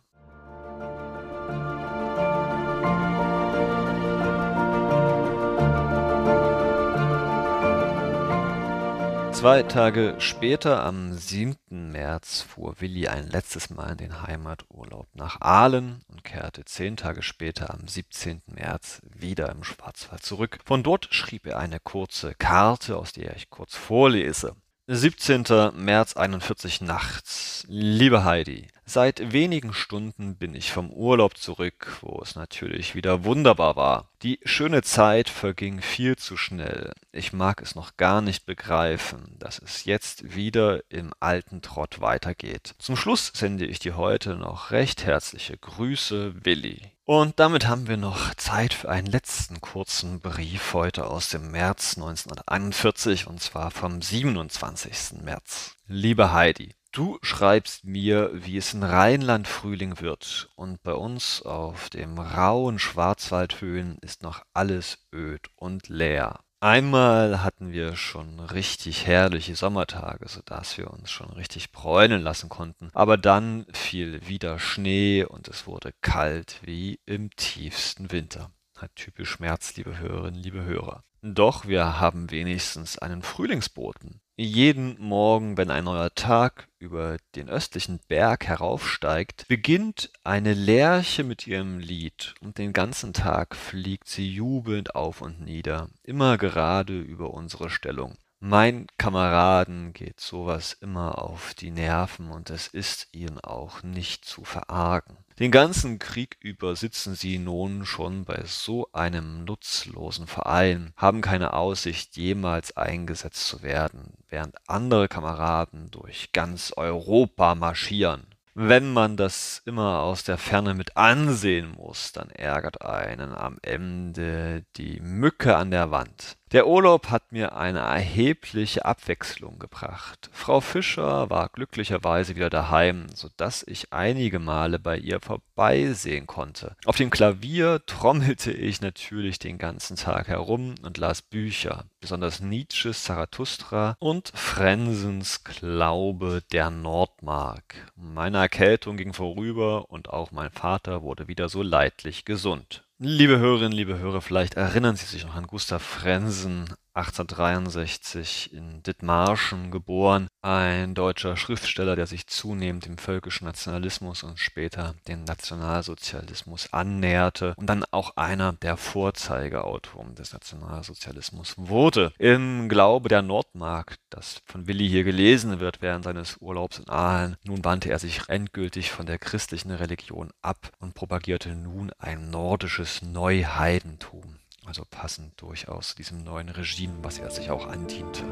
Zwei 9.38 9.62
Tage 9.62 10.15
später, 10.17 10.84
am 10.84 11.13
7. 11.13 11.58
März, 11.70 12.41
fuhr 12.41 12.82
Willi 12.82 13.08
ein 13.08 13.29
letztes 13.29 13.70
Mal 13.70 13.91
in 13.91 13.98
den 13.98 14.24
Heimaturlaub 14.24 15.08
nach 15.13 15.39
Aalen 15.41 16.01
und 16.08 16.24
kehrte 16.24 16.65
zehn 16.65 16.98
Tage 16.98 17.22
später, 17.22 17.72
am 17.72 17.88
17. 17.88 18.41
März, 18.48 19.00
wieder 19.03 19.50
im 19.51 19.63
Schwarzwald 19.63 20.24
zurück. 20.24 20.58
Von 20.65 20.82
dort 20.82 21.10
schrieb 21.12 21.46
er 21.46 21.60
eine 21.60 21.79
kurze 21.79 22.34
Karte, 22.34 22.98
aus 22.98 23.13
der 23.13 23.36
ich 23.36 23.51
kurz 23.51 23.75
vorlese. 23.75 24.56
17. 24.88 25.44
März 25.75 26.17
41 26.17 26.82
nachts. 26.82 27.63
Liebe 27.67 28.24
Heidi, 28.24 28.70
seit 28.88 29.34
wenigen 29.34 29.74
Stunden 29.74 30.38
bin 30.38 30.56
ich 30.56 30.72
vom 30.72 30.89
Urlaub 30.89 31.38
zurück, 31.38 31.98
wo 32.01 32.20
es 32.24 32.36
natürlich 32.36 32.96
wieder 32.96 33.25
wunderbar 33.25 33.75
war. 33.75 34.10
Die 34.24 34.39
schöne 34.44 34.82
Zeit 34.82 35.29
verging 35.29 35.82
viel 35.82 36.15
zu 36.15 36.38
schnell. 36.38 36.94
Ich 37.12 37.34
mag 37.34 37.62
es 37.62 37.75
noch 37.75 37.98
gar 37.98 38.22
nicht 38.22 38.46
begreifen, 38.46 39.36
dass 39.38 39.60
es 39.60 39.86
jetzt 39.86 40.36
wieder 40.36 40.82
im 40.89 41.13
alten 41.20 41.62
Trott 41.62 42.01
weitergeht. 42.01 42.74
Zum 42.79 42.96
Schluss 42.96 43.32
sende 43.36 43.65
ich 43.65 43.79
dir 43.79 43.98
heute 43.98 44.36
noch 44.36 44.72
recht 44.72 45.06
herzliche 45.06 45.58
Grüße, 45.58 46.46
Willi. 46.46 46.82
Und 47.03 47.39
damit 47.39 47.67
haben 47.67 47.88
wir 47.88 47.98
noch 47.98 48.36
Zeit 48.36 48.74
für 48.74 48.89
einen 48.89 49.08
letzten 49.08 49.62
kurzen 49.62 50.20
Brief 50.20 50.74
heute 50.74 51.08
aus 51.08 51.29
dem 51.29 51.51
März 51.51 51.96
1941 51.98 53.27
und 53.27 53.41
zwar 53.41 53.72
vom 53.72 54.01
27. 54.01 55.22
März. 55.24 55.75
Liebe 55.88 56.34
Heidi, 56.34 56.75
Du 56.98 57.20
schreibst 57.22 57.86
mir, 57.86 58.32
wie 58.34 58.58
es 58.58 58.74
in 58.74 58.82
Rheinland 58.82 59.48
Frühling 59.48 60.01
wird, 60.01 60.50
und 60.56 60.82
bei 60.82 60.94
uns 60.94 61.44
auf 61.44 61.92
dem 61.92 62.18
rauen 62.18 62.80
Schwarzwaldhöhen 62.80 64.00
ist 64.01 64.24
noch 64.24 64.42
alles 64.56 65.06
öd 65.13 65.48
und 65.54 65.89
leer. 65.89 66.39
Einmal 66.60 67.44
hatten 67.44 67.72
wir 67.72 67.96
schon 67.96 68.39
richtig 68.39 69.06
herrliche 69.06 69.56
Sommertage, 69.56 70.27
sodass 70.27 70.80
wir 70.80 70.89
uns 70.89 71.12
schon 71.12 71.30
richtig 71.30 71.72
bräunen 71.72 72.24
lassen 72.24 72.50
konnten. 72.50 72.89
Aber 72.94 73.18
dann 73.18 73.68
fiel 73.74 74.27
wieder 74.27 74.58
Schnee 74.58 75.24
und 75.24 75.50
es 75.50 75.68
wurde 75.68 75.92
kalt 76.01 76.62
wie 76.63 77.00
im 77.06 77.30
tiefsten 77.36 78.12
Winter. 78.12 78.50
Typisch 78.96 79.39
März, 79.39 79.75
liebe 79.75 80.00
Hörerinnen, 80.00 80.42
liebe 80.42 80.63
Hörer. 80.63 81.04
Doch 81.22 81.68
wir 81.68 82.00
haben 82.00 82.32
wenigstens 82.32 82.98
einen 82.98 83.22
Frühlingsboten. 83.22 84.20
Jeden 84.39 85.01
Morgen, 85.01 85.58
wenn 85.58 85.72
ein 85.72 85.86
neuer 85.86 86.13
Tag 86.13 86.67
über 86.77 87.17
den 87.34 87.50
östlichen 87.50 88.00
Berg 88.08 88.46
heraufsteigt, 88.46 89.48
beginnt 89.48 90.12
eine 90.24 90.53
Lerche 90.53 91.24
mit 91.24 91.48
ihrem 91.48 91.79
Lied, 91.79 92.36
und 92.39 92.60
den 92.60 92.72
ganzen 92.72 93.13
Tag 93.13 93.56
fliegt 93.56 94.08
sie 94.08 94.32
jubelnd 94.32 94.94
auf 94.94 95.22
und 95.22 95.41
nieder, 95.41 95.89
immer 96.03 96.38
gerade 96.38 97.00
über 97.00 97.34
unsere 97.34 97.72
Stellung. 97.72 98.15
Mein 98.39 98.86
Kameraden 99.00 99.94
geht 99.94 100.20
sowas 100.20 100.74
immer 100.74 101.24
auf 101.24 101.56
die 101.56 101.72
Nerven 101.72 102.29
und 102.29 102.51
es 102.51 102.67
ist 102.67 103.08
ihnen 103.12 103.39
auch 103.39 103.82
nicht 103.82 104.25
zu 104.25 104.44
verargen. 104.44 105.17
Den 105.39 105.50
ganzen 105.50 105.98
Krieg 105.98 106.38
über 106.39 106.75
sitzen 106.75 107.15
sie 107.15 107.39
nun 107.39 107.84
schon 107.88 108.25
bei 108.25 108.44
so 108.46 108.89
einem 108.94 109.44
nutzlosen 109.44 110.27
Verein, 110.27 110.94
haben 110.96 111.22
keine 111.22 111.53
Aussicht, 111.53 112.15
jemals 112.15 112.77
eingesetzt 112.77 113.48
zu 113.48 113.63
werden, 113.63 114.13
während 114.29 114.56
andere 114.67 115.08
Kameraden 115.08 115.89
durch 115.89 116.32
ganz 116.32 116.74
Europa 116.75 117.56
marschieren. 117.56 118.27
Wenn 118.60 118.91
man 118.91 119.17
das 119.17 119.62
immer 119.65 120.00
aus 120.00 120.24
der 120.24 120.39
Ferne 120.39 120.74
mit 120.74 120.98
ansehen 120.98 121.74
muss, 121.74 122.12
dann 122.12 122.32
ärgert 122.32 122.82
einen 122.82 123.36
am 123.36 123.60
Ende 123.62 124.63
die 124.77 125.00
Mücke 125.00 125.56
an 125.56 125.70
der 125.70 125.91
Wand. 125.91 126.38
Der 126.54 126.66
Urlaub 126.66 127.10
hat 127.10 127.34
mir 127.34 127.58
eine 127.58 127.80
erhebliche 127.80 128.86
Abwechslung 128.86 129.60
gebracht. 129.60 130.30
Frau 130.32 130.62
Fischer 130.62 131.30
war 131.30 131.50
glücklicherweise 131.50 132.38
wieder 132.38 132.50
daheim, 132.50 133.08
so 133.13 133.27
dass 133.36 133.63
ich 133.63 133.92
einige 133.92 134.39
Male 134.39 134.80
bei 134.80 134.98
ihr 134.98 135.20
vorbeisehen 135.20 136.25
konnte. 136.25 136.77
Auf 136.86 136.96
dem 136.96 137.10
Klavier 137.10 137.82
trommelte 137.86 138.54
ich 138.54 138.80
natürlich 138.80 139.39
den 139.39 139.58
ganzen 139.58 139.98
Tag 139.98 140.30
herum 140.30 140.75
und 140.84 140.98
las 140.98 141.22
Bücher, 141.22 141.84
besonders 142.00 142.39
Nietzsches 142.39 143.04
Zarathustra 143.04 143.98
und 144.00 144.32
Frensens 144.34 145.44
Glaube 145.44 146.44
der 146.54 146.70
Nordmark. 146.70 147.92
Meine 147.98 148.38
Erkältung 148.38 148.96
ging 148.96 149.12
vorüber 149.12 149.89
und 149.89 150.12
auch 150.12 150.32
mein 150.32 150.51
Vater 150.51 151.01
wurde 151.01 151.27
wieder 151.27 151.50
so 151.50 151.62
leidlich 151.62 152.24
gesund. 152.24 152.87
Liebe 153.00 153.38
Hörerinnen, 153.38 153.74
liebe 153.74 154.00
Hörer, 154.00 154.22
vielleicht 154.22 154.56
erinnern 154.56 154.96
Sie 154.96 155.06
sich 155.06 155.24
noch 155.24 155.36
an 155.36 155.46
Gustav 155.46 155.84
Frensen, 155.84 156.74
1863 156.98 158.54
in 158.54 158.82
Dithmarschen 158.82 159.70
geboren, 159.70 160.27
ein 160.42 160.96
deutscher 160.96 161.38
Schriftsteller, 161.38 161.96
der 161.96 162.08
sich 162.08 162.27
zunehmend 162.27 162.86
dem 162.86 162.98
völkischen 162.98 163.46
Nationalismus 163.46 164.24
und 164.24 164.39
später 164.39 164.96
dem 165.08 165.24
Nationalsozialismus 165.24 166.74
annäherte. 166.74 167.54
Und 167.58 167.68
dann 167.68 167.86
auch 167.92 168.18
einer 168.18 168.54
der 168.54 168.77
Vorzeigeautoren 168.77 170.16
des 170.16 170.34
Nationalsozialismus 170.34 171.54
wurde. 171.58 172.13
Im 172.18 172.68
Glaube 172.68 173.10
der 173.10 173.22
Nordmark, 173.22 173.98
das 174.10 174.42
von 174.46 174.68
Willi 174.68 174.89
hier 174.89 175.04
gelesen 175.04 175.60
wird 175.60 175.82
während 175.82 176.06
seines 176.06 176.38
Urlaubs 176.39 176.80
in 176.80 176.89
Aalen, 176.89 177.38
nun 177.44 177.63
wandte 177.63 177.92
er 177.92 178.00
sich 178.00 178.22
endgültig 178.27 178.92
von 178.92 179.06
der 179.06 179.20
christlichen 179.20 179.72
Religion 179.72 180.32
ab 180.42 180.72
und 180.80 180.96
propagierte 180.96 181.54
nun 181.56 181.92
ein 182.00 182.32
nordisches 182.32 183.01
Neuheidentum 183.01 184.39
also 184.67 184.83
passend 184.89 185.41
durchaus 185.41 185.95
diesem 185.95 186.24
neuen 186.24 186.50
Regime, 186.50 186.93
was 187.01 187.19
er 187.19 187.31
sich 187.31 187.50
auch 187.50 187.67
andiente. 187.67 188.24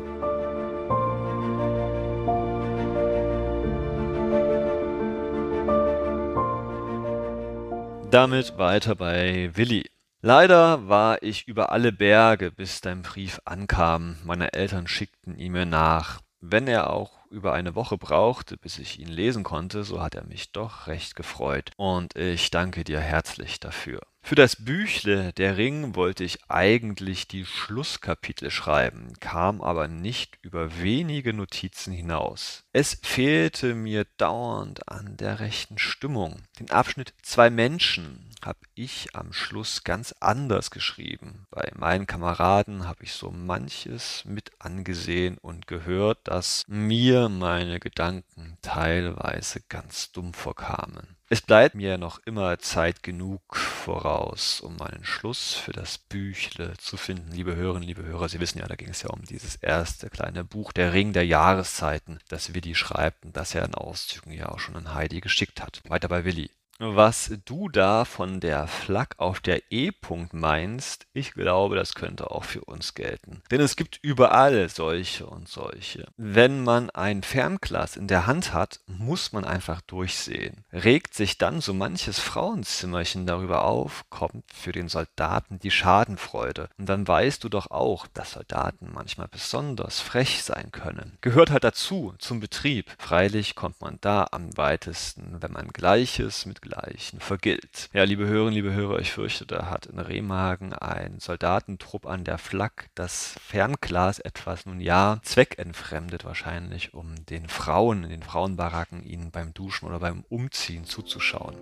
Damit 8.11 8.57
weiter 8.57 8.95
bei 8.95 9.49
Willi. 9.55 9.89
Leider 10.21 10.87
war 10.87 11.21
ich 11.21 11.47
über 11.47 11.71
alle 11.71 11.91
Berge, 11.91 12.51
bis 12.51 12.81
dein 12.81 13.01
Brief 13.01 13.41
ankam. 13.45 14.17
Meine 14.23 14.53
Eltern 14.53 14.87
schickten 14.87 15.37
ihn 15.37 15.51
mir 15.51 15.65
nach. 15.65 16.21
Wenn 16.39 16.67
er 16.67 16.89
auch 16.91 17.25
über 17.29 17.53
eine 17.53 17.75
Woche 17.75 17.97
brauchte, 17.97 18.57
bis 18.57 18.79
ich 18.79 18.99
ihn 18.99 19.07
lesen 19.07 19.43
konnte, 19.43 19.83
so 19.83 20.01
hat 20.01 20.15
er 20.15 20.25
mich 20.25 20.51
doch 20.51 20.87
recht 20.87 21.15
gefreut. 21.15 21.71
Und 21.77 22.15
ich 22.15 22.51
danke 22.51 22.83
dir 22.83 22.99
herzlich 22.99 23.59
dafür. 23.59 24.01
Für 24.27 24.33
das 24.33 24.55
Büchle 24.55 25.33
Der 25.33 25.55
Ring 25.55 25.93
wollte 25.93 26.23
ich 26.23 26.39
eigentlich 26.49 27.27
die 27.27 27.45
Schlusskapitel 27.45 28.49
schreiben, 28.49 29.13
kam 29.19 29.61
aber 29.61 29.87
nicht 29.87 30.39
über 30.41 30.81
wenige 30.81 31.31
Notizen 31.31 31.93
hinaus. 31.93 32.63
Es 32.73 32.97
fehlte 33.03 33.75
mir 33.75 34.07
dauernd 34.17 34.89
an 34.89 35.15
der 35.15 35.41
rechten 35.41 35.77
Stimmung. 35.77 36.41
Den 36.59 36.71
Abschnitt 36.71 37.13
Zwei 37.21 37.51
Menschen 37.51 38.31
habe 38.45 38.59
ich 38.75 39.15
am 39.15 39.33
Schluss 39.33 39.83
ganz 39.83 40.13
anders 40.19 40.69
geschrieben. 40.69 41.47
Bei 41.49 41.71
meinen 41.75 42.07
Kameraden 42.07 42.87
habe 42.87 43.03
ich 43.03 43.13
so 43.13 43.31
manches 43.31 44.23
mit 44.25 44.51
angesehen 44.59 45.37
und 45.39 45.67
gehört, 45.67 46.19
dass 46.23 46.63
mir 46.67 47.29
meine 47.29 47.79
Gedanken 47.79 48.57
teilweise 48.61 49.61
ganz 49.67 50.11
dumm 50.11 50.33
vorkamen. 50.33 51.15
Es 51.27 51.41
bleibt 51.41 51.73
mir 51.73 51.97
noch 51.97 52.19
immer 52.25 52.59
Zeit 52.59 53.01
genug 53.01 53.55
voraus, 53.55 54.61
um 54.61 54.77
meinen 54.77 55.03
Schluss 55.03 55.55
für 55.55 55.71
das 55.71 55.97
Büchle 55.97 56.73
zu 56.77 56.97
finden. 56.97 57.31
Liebe 57.31 57.55
Hörerinnen, 57.55 57.87
liebe 57.87 58.03
Hörer, 58.03 58.29
Sie 58.29 58.39
wissen 58.39 58.59
ja, 58.59 58.67
da 58.67 58.75
ging 58.75 58.89
es 58.89 59.01
ja 59.01 59.09
um 59.09 59.23
dieses 59.23 59.55
erste 59.55 60.11
kleine 60.11 60.43
Buch, 60.43 60.71
Der 60.71 60.93
Ring 60.93 61.13
der 61.13 61.25
Jahreszeiten, 61.25 62.19
das 62.27 62.53
Willi 62.53 62.75
schreibt 62.75 63.25
und 63.25 63.35
das 63.35 63.55
er 63.55 63.65
in 63.65 63.73
Auszügen 63.73 64.33
ja 64.33 64.49
auch 64.49 64.59
schon 64.59 64.75
an 64.75 64.93
Heidi 64.93 65.19
geschickt 65.19 65.63
hat. 65.63 65.81
Weiter 65.87 66.09
bei 66.09 66.25
Willi. 66.25 66.51
Was 66.77 67.31
du 67.45 67.69
da 67.69 68.03
von 68.03 68.41
der 68.41 68.67
Flak 68.67 69.15
auf 69.17 69.39
der 69.39 69.61
E-Punkt 69.71 70.33
meinst, 70.33 71.07
ich 71.13 71.31
glaube, 71.33 71.77
das 71.77 71.95
könnte 71.95 72.31
auch 72.31 72.43
für 72.43 72.65
uns 72.65 72.95
gelten. 72.95 73.41
Denn 73.49 73.61
es 73.61 73.77
gibt 73.77 73.99
überall 74.01 74.67
solche 74.67 75.25
und 75.25 75.47
solche. 75.47 76.05
Wenn 76.17 76.65
man 76.65 76.89
ein 76.89 77.23
Fernglas 77.23 77.95
in 77.95 78.07
der 78.07 78.27
Hand 78.27 78.51
hat, 78.51 78.81
muss 78.87 79.31
man 79.31 79.45
einfach 79.45 79.79
durchsehen. 79.81 80.65
Regt 80.73 81.13
sich 81.13 81.37
dann 81.37 81.61
so 81.61 81.73
manches 81.73 82.19
Frauenzimmerchen 82.19 83.25
darüber 83.25 83.63
auf, 83.63 84.03
kommt 84.09 84.43
für 84.53 84.73
den 84.73 84.89
Soldaten 84.89 85.59
die 85.59 85.71
Schadenfreude. 85.71 86.67
Und 86.77 86.89
dann 86.89 87.07
weißt 87.07 87.41
du 87.41 87.47
doch 87.47 87.71
auch, 87.71 88.05
dass 88.07 88.31
Soldaten 88.31 88.89
manchmal 88.93 89.29
besonders 89.29 90.01
frech 90.01 90.43
sein 90.43 90.73
können. 90.73 91.17
Gehört 91.21 91.51
halt 91.51 91.63
dazu, 91.63 92.13
zum 92.19 92.41
Betrieb. 92.41 92.91
Freilich 92.99 93.55
kommt 93.55 93.79
man 93.79 93.97
da 94.01 94.27
am 94.31 94.57
weitesten, 94.57 95.37
wenn 95.39 95.53
man 95.53 95.69
Gleiches 95.69 96.45
mit 96.45 96.64
Gleichen 96.65 97.19
vergilt. 97.19 97.89
Ja, 97.93 98.03
liebe 98.03 98.25
Hörerinnen, 98.25 98.53
liebe 98.53 98.73
Hörer, 98.73 98.99
ich 98.99 99.11
fürchte, 99.11 99.45
da 99.45 99.69
hat 99.69 99.85
in 99.85 99.99
Remagen 99.99 100.73
ein 100.73 101.19
Soldatentrupp 101.19 102.07
an 102.07 102.23
der 102.23 102.37
Flak 102.37 102.87
das 102.95 103.35
Fernglas 103.41 104.19
etwas, 104.19 104.65
nun 104.65 104.79
ja, 104.79 105.19
zweckentfremdet 105.21 106.25
wahrscheinlich, 106.25 106.93
um 106.93 107.13
den 107.27 107.47
Frauen 107.47 108.03
in 108.03 108.09
den 108.09 108.23
Frauenbaracken 108.23 109.03
ihnen 109.03 109.29
beim 109.29 109.53
Duschen 109.53 109.87
oder 109.87 109.99
beim 109.99 110.23
Umziehen 110.29 110.85
zuzuschauen. 110.85 111.55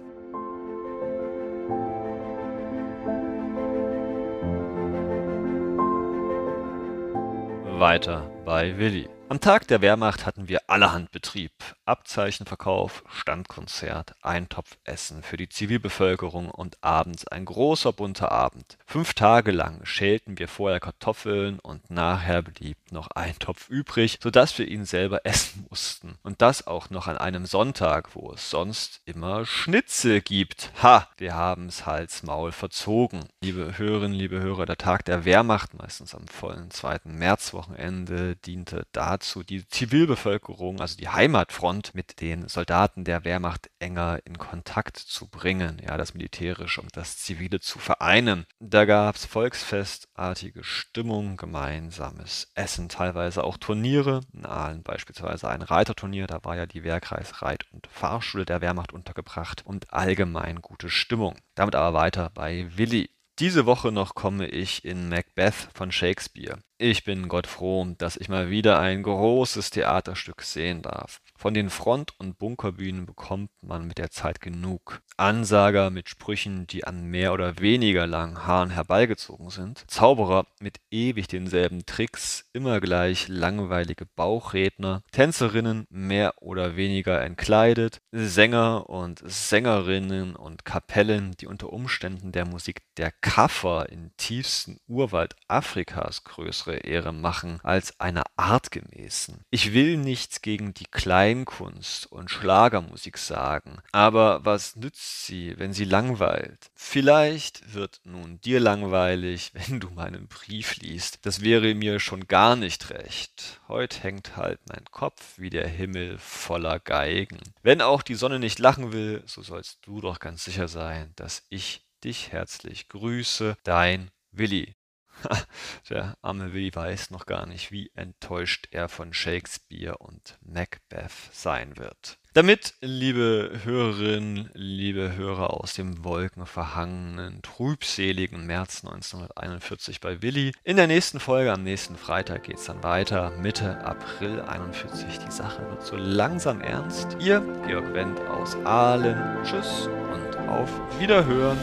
Weiter 7.79 8.31
bei 8.45 8.77
Willi. 8.77 9.09
Am 9.33 9.41
Tag 9.41 9.67
der 9.67 9.81
Wehrmacht 9.81 10.27
hatten 10.27 10.47
wir 10.47 10.61
allerhand 10.67 11.09
Betrieb. 11.09 11.53
Abzeichenverkauf, 11.85 13.03
Standkonzert, 13.09 14.13
Eintopfessen 14.21 15.23
für 15.23 15.37
die 15.37 15.49
Zivilbevölkerung 15.49 16.51
und 16.51 16.77
abends 16.81 17.27
ein 17.27 17.45
großer 17.45 17.93
bunter 17.93 18.31
Abend. 18.31 18.77
Fünf 18.85 19.15
Tage 19.15 19.49
lang 19.51 19.83
schälten 19.85 20.37
wir 20.37 20.47
vorher 20.47 20.79
Kartoffeln 20.79 21.57
und 21.57 21.89
nachher 21.89 22.43
blieb 22.43 22.77
noch 22.91 23.07
ein 23.15 23.33
Topf 23.39 23.69
übrig, 23.69 24.19
sodass 24.21 24.55
wir 24.59 24.67
ihn 24.67 24.85
selber 24.85 25.21
essen 25.25 25.65
mussten. 25.67 26.19
Und 26.21 26.43
das 26.43 26.67
auch 26.67 26.91
noch 26.91 27.07
an 27.07 27.17
einem 27.17 27.47
Sonntag, 27.47 28.15
wo 28.15 28.33
es 28.33 28.51
sonst 28.51 29.01
immer 29.05 29.47
Schnitzel 29.47 30.21
gibt. 30.21 30.71
Ha, 30.83 31.07
wir 31.17 31.33
haben's 31.33 31.87
Hals 31.87 32.21
Maul 32.21 32.51
verzogen. 32.51 33.21
Liebe 33.41 33.79
Hörerinnen, 33.79 34.15
liebe 34.15 34.39
Hörer, 34.39 34.67
der 34.67 34.77
Tag 34.77 35.05
der 35.05 35.25
Wehrmacht, 35.25 35.73
meistens 35.73 36.13
am 36.13 36.27
vollen 36.27 36.69
zweiten 36.69 37.15
Märzwochenende, 37.15 38.35
diente 38.35 38.85
dazu, 38.91 39.22
dazu, 39.23 39.41
die 39.41 39.65
Zivilbevölkerung, 39.67 40.81
also 40.81 40.97
die 40.97 41.07
Heimatfront, 41.07 41.95
mit 41.95 42.19
den 42.19 42.49
Soldaten 42.49 43.05
der 43.05 43.23
Wehrmacht 43.23 43.69
enger 43.79 44.19
in 44.25 44.37
Kontakt 44.37 44.97
zu 44.97 45.29
bringen, 45.29 45.81
ja, 45.81 45.95
das 45.95 46.13
Militärische 46.13 46.81
und 46.81 46.97
das 46.97 47.17
Zivile 47.17 47.61
zu 47.61 47.79
vereinen. 47.79 48.45
Da 48.59 48.83
gab 48.83 49.15
es 49.15 49.25
volksfestartige 49.25 50.65
Stimmung, 50.65 51.37
gemeinsames 51.37 52.51
Essen, 52.53 52.89
teilweise 52.89 53.45
auch 53.45 53.55
Turniere, 53.57 54.21
in 54.33 54.45
Aalen 54.45 54.83
beispielsweise 54.83 55.47
ein 55.47 55.61
Reiterturnier, 55.61 56.27
da 56.27 56.43
war 56.43 56.57
ja 56.57 56.65
die 56.65 56.83
Wehrkreis 56.83 57.41
Reit- 57.41 57.71
und 57.71 57.87
Fahrschule 57.87 58.43
der 58.43 58.59
Wehrmacht 58.59 58.91
untergebracht 58.91 59.65
und 59.65 59.93
allgemein 59.93 60.61
gute 60.61 60.89
Stimmung. 60.89 61.35
Damit 61.55 61.75
aber 61.75 61.97
weiter 61.97 62.29
bei 62.33 62.67
Willi. 62.75 63.09
Diese 63.39 63.65
Woche 63.65 63.91
noch 63.91 64.13
komme 64.13 64.47
ich 64.47 64.85
in 64.85 65.09
Macbeth 65.09 65.69
von 65.73 65.91
Shakespeare. 65.91 66.59
Ich 66.85 67.05
bin 67.05 67.29
Gott 67.29 67.47
froh, 67.47 67.87
dass 67.97 68.17
ich 68.17 68.27
mal 68.27 68.49
wieder 68.49 68.77
ein 68.77 69.03
großes 69.03 69.69
Theaterstück 69.69 70.41
sehen 70.41 70.81
darf. 70.81 71.21
Von 71.37 71.53
den 71.53 71.69
Front- 71.69 72.13
und 72.19 72.37
Bunkerbühnen 72.39 73.05
bekommt 73.05 73.51
man 73.61 73.87
mit 73.87 73.99
der 73.99 74.11
Zeit 74.11 74.41
genug. 74.41 74.99
Ansager 75.15 75.91
mit 75.91 76.09
Sprüchen, 76.09 76.67
die 76.67 76.83
an 76.83 77.05
mehr 77.05 77.31
oder 77.31 77.59
weniger 77.59 78.05
langen 78.05 78.45
Haaren 78.45 78.71
herbeigezogen 78.71 79.49
sind, 79.49 79.85
Zauberer 79.87 80.45
mit 80.59 80.81
ewig 80.91 81.29
denselben 81.29 81.85
Tricks, 81.85 82.49
immer 82.51 82.81
gleich 82.81 83.29
langweilige 83.29 84.05
Bauchredner, 84.17 85.03
Tänzerinnen 85.13 85.85
mehr 85.89 86.33
oder 86.41 86.75
weniger 86.75 87.21
entkleidet, 87.21 88.01
Sänger 88.11 88.89
und 88.89 89.21
Sängerinnen 89.23 90.35
und 90.35 90.65
Kapellen, 90.65 91.31
die 91.39 91.47
unter 91.47 91.71
Umständen 91.71 92.33
der 92.33 92.45
Musik 92.45 92.81
der 92.97 93.11
Kaffer 93.21 93.87
im 93.89 94.11
tiefsten 94.17 94.81
Urwald 94.87 95.37
Afrikas 95.47 96.25
größere 96.25 96.72
Ehre 96.75 97.11
machen 97.13 97.59
als 97.63 97.99
einer 97.99 98.23
artgemäßen. 98.35 99.43
Ich 99.49 99.73
will 99.73 99.97
nichts 99.97 100.41
gegen 100.41 100.73
die 100.73 100.85
Kleinkunst 100.85 102.11
und 102.11 102.31
Schlagermusik 102.31 103.17
sagen, 103.17 103.77
aber 103.91 104.43
was 104.45 104.75
nützt 104.75 105.25
sie, 105.25 105.57
wenn 105.57 105.73
sie 105.73 105.85
langweilt? 105.85 106.71
Vielleicht 106.75 107.73
wird 107.73 108.01
nun 108.03 108.39
dir 108.41 108.59
langweilig, 108.59 109.51
wenn 109.67 109.79
du 109.79 109.89
meinen 109.89 110.27
Brief 110.27 110.77
liest. 110.77 111.19
Das 111.25 111.41
wäre 111.41 111.73
mir 111.75 111.99
schon 111.99 112.27
gar 112.27 112.55
nicht 112.55 112.89
recht. 112.89 113.61
Heut 113.67 114.03
hängt 114.03 114.35
halt 114.37 114.59
mein 114.67 114.85
Kopf 114.91 115.37
wie 115.37 115.49
der 115.49 115.67
Himmel 115.67 116.17
voller 116.17 116.79
Geigen. 116.79 117.39
Wenn 117.61 117.81
auch 117.81 118.01
die 118.01 118.15
Sonne 118.15 118.39
nicht 118.39 118.59
lachen 118.59 118.91
will, 118.91 119.23
so 119.25 119.41
sollst 119.41 119.79
du 119.85 120.01
doch 120.01 120.19
ganz 120.19 120.43
sicher 120.43 120.67
sein, 120.67 121.13
dass 121.15 121.45
ich 121.49 121.85
dich 122.03 122.31
herzlich 122.31 122.89
grüße, 122.89 123.57
dein 123.63 124.11
Willi. 124.31 124.75
Der 125.89 126.17
arme 126.21 126.53
Willi 126.53 126.73
weiß 126.73 127.11
noch 127.11 127.25
gar 127.25 127.45
nicht, 127.45 127.71
wie 127.71 127.91
enttäuscht 127.95 128.67
er 128.71 128.89
von 128.89 129.13
Shakespeare 129.13 129.97
und 129.97 130.37
Macbeth 130.41 131.11
sein 131.31 131.77
wird. 131.77 132.19
Damit, 132.35 132.73
liebe 132.81 133.59
Hörerinnen, 133.63 134.49
liebe 134.55 135.15
Hörer 135.15 135.53
aus 135.53 135.73
dem 135.73 136.03
wolkenverhangenen, 136.03 137.43
trübseligen 137.43 138.47
März 138.47 138.83
1941 138.83 140.01
bei 140.01 140.23
Willi. 140.23 140.51
In 140.63 140.77
der 140.77 140.87
nächsten 140.87 141.19
Folge, 141.19 141.53
am 141.53 141.61
nächsten 141.61 141.95
Freitag, 141.95 142.45
geht 142.45 142.57
es 142.57 142.65
dann 142.65 142.81
weiter. 142.81 143.29
Mitte 143.39 143.77
April 143.85 144.41
41. 144.41 145.19
Die 145.19 145.31
Sache 145.31 145.61
wird 145.69 145.85
so 145.85 145.95
langsam 145.95 146.61
ernst. 146.61 147.17
Ihr, 147.19 147.39
Georg 147.67 147.93
Wendt 147.93 148.19
aus 148.21 148.55
Aalen. 148.65 149.43
Tschüss 149.43 149.87
und 150.11 150.49
auf 150.49 150.71
Wiederhören. 150.99 151.59